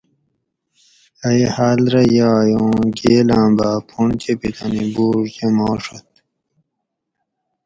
[1.27, 6.07] ائی حاۤل رہ یائی اُوں گیلاۤں باۤ پُھونڑ چپی تانی بُوڛ جماڛت